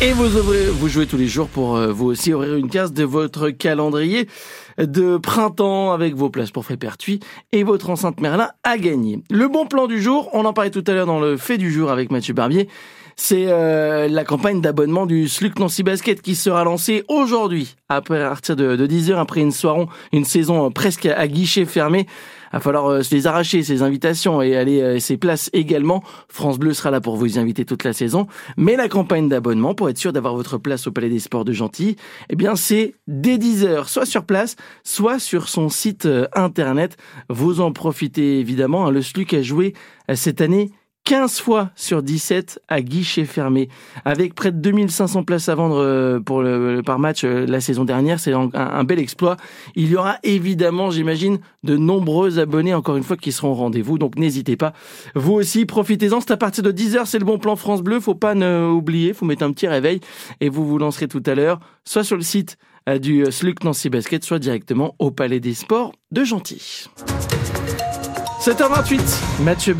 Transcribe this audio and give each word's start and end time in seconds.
Et 0.00 0.12
vous, 0.12 0.36
ouvrez- 0.36 0.70
vous 0.70 0.88
jouez 0.88 1.06
tous 1.06 1.16
les 1.16 1.26
jours 1.26 1.48
pour 1.48 1.76
euh, 1.76 1.90
vous 1.90 2.06
aussi 2.06 2.32
ouvrir 2.32 2.54
une 2.54 2.68
case 2.70 2.92
de 2.92 3.02
votre 3.02 3.50
calendrier 3.50 4.28
de 4.78 5.16
printemps 5.16 5.90
avec 5.92 6.14
vos 6.14 6.30
places 6.30 6.52
pour 6.52 6.64
Frépertuis 6.64 7.18
et 7.50 7.64
votre 7.64 7.90
enceinte 7.90 8.20
Merlin 8.20 8.50
à 8.62 8.78
gagner. 8.78 9.20
Le 9.28 9.48
bon 9.48 9.66
plan 9.66 9.88
du 9.88 10.00
jour, 10.00 10.30
on 10.34 10.44
en 10.44 10.52
parlait 10.52 10.70
tout 10.70 10.84
à 10.86 10.92
l'heure 10.92 11.06
dans 11.06 11.18
le 11.18 11.36
fait 11.36 11.58
du 11.58 11.72
jour 11.72 11.90
avec 11.90 12.12
Mathieu 12.12 12.32
Barbier, 12.32 12.68
c'est 13.20 13.46
euh, 13.48 14.06
la 14.06 14.24
campagne 14.24 14.60
d'abonnement 14.60 15.04
du 15.04 15.28
Sluc 15.28 15.58
Nancy 15.58 15.82
Basket 15.82 16.22
qui 16.22 16.36
sera 16.36 16.62
lancée 16.62 17.04
aujourd'hui 17.08 17.74
à 17.88 18.00
partir 18.00 18.54
de, 18.54 18.76
de 18.76 18.86
10h 18.86 19.16
après 19.16 19.40
une 19.40 19.50
soirée, 19.50 19.86
une 20.12 20.24
saison 20.24 20.70
presque 20.70 21.04
à 21.04 21.26
guichet 21.26 21.64
fermé. 21.64 22.06
Il 22.52 22.56
va 22.56 22.60
falloir 22.60 22.86
euh, 22.86 23.02
se 23.02 23.12
les 23.14 23.26
arracher, 23.26 23.64
ces 23.64 23.82
invitations, 23.82 24.40
et 24.40 24.56
aller 24.56 24.80
euh, 24.80 24.98
ces 25.00 25.16
places 25.16 25.50
également. 25.52 26.02
France 26.28 26.60
Bleu 26.60 26.72
sera 26.72 26.92
là 26.92 27.00
pour 27.00 27.16
vous 27.16 27.40
inviter 27.40 27.64
toute 27.64 27.82
la 27.82 27.92
saison. 27.92 28.28
Mais 28.56 28.76
la 28.76 28.88
campagne 28.88 29.28
d'abonnement, 29.28 29.74
pour 29.74 29.90
être 29.90 29.98
sûr 29.98 30.12
d'avoir 30.12 30.36
votre 30.36 30.56
place 30.56 30.86
au 30.86 30.92
Palais 30.92 31.10
des 31.10 31.18
Sports 31.18 31.44
de 31.44 31.52
Gentilly, 31.52 31.96
eh 32.30 32.36
bien, 32.36 32.54
c'est 32.54 32.94
dès 33.08 33.36
10h, 33.36 33.88
soit 33.88 34.06
sur 34.06 34.24
place, 34.24 34.54
soit 34.84 35.18
sur 35.18 35.48
son 35.48 35.68
site 35.68 36.06
euh, 36.06 36.26
internet. 36.34 36.96
Vous 37.28 37.60
en 37.60 37.72
profitez 37.72 38.38
évidemment. 38.38 38.86
hein. 38.86 38.92
Le 38.92 39.02
SLUC 39.02 39.34
a 39.34 39.42
joué 39.42 39.74
cette 40.14 40.40
année 40.40 40.70
15 41.08 41.40
fois 41.40 41.70
sur 41.74 42.02
17 42.02 42.60
à 42.68 42.82
guichet 42.82 43.24
fermé, 43.24 43.70
avec 44.04 44.34
près 44.34 44.52
de 44.52 44.58
2500 44.58 45.22
places 45.22 45.48
à 45.48 45.54
vendre 45.54 45.78
euh, 45.78 46.20
pour 46.20 46.44
par 46.84 46.98
match 46.98 47.24
euh, 47.24 47.46
la 47.46 47.62
saison 47.62 47.86
dernière. 47.86 48.20
C'est 48.20 48.34
un, 48.34 48.50
un 48.52 48.84
bel 48.84 48.98
exploit. 48.98 49.38
Il 49.74 49.88
y 49.88 49.96
aura 49.96 50.18
évidemment, 50.22 50.90
j'imagine, 50.90 51.38
de 51.64 51.78
nombreux 51.78 52.38
abonnés, 52.38 52.74
encore 52.74 52.98
une 52.98 53.04
fois, 53.04 53.16
qui 53.16 53.32
seront 53.32 53.52
au 53.52 53.54
rendez-vous. 53.54 53.96
Donc 53.96 54.16
n'hésitez 54.16 54.58
pas. 54.58 54.74
Vous 55.14 55.32
aussi, 55.32 55.64
profitez-en. 55.64 56.20
C'est 56.20 56.30
à 56.30 56.36
partir 56.36 56.62
de 56.62 56.72
10h, 56.72 57.06
c'est 57.06 57.18
le 57.18 57.24
bon 57.24 57.38
plan 57.38 57.56
France 57.56 57.80
Bleu. 57.80 58.00
Faut 58.00 58.14
pas 58.14 58.34
ne 58.34 58.68
oublier, 58.68 59.14
faut 59.14 59.24
mettre 59.24 59.44
un 59.44 59.52
petit 59.52 59.66
réveil 59.66 60.00
et 60.42 60.50
vous 60.50 60.66
vous 60.66 60.76
lancerez 60.76 61.08
tout 61.08 61.22
à 61.24 61.34
l'heure, 61.34 61.58
soit 61.84 62.04
sur 62.04 62.16
le 62.16 62.22
site 62.22 62.58
euh, 62.86 62.98
du 62.98 63.24
SLUC 63.24 63.64
Nancy 63.64 63.88
Basket, 63.88 64.22
soit 64.22 64.38
directement 64.38 64.94
au 64.98 65.10
Palais 65.10 65.40
des 65.40 65.54
Sports 65.54 65.92
de 66.12 66.22
Gentilly. 66.22 66.84
7h28, 68.40 69.42
Mathieu 69.42 69.74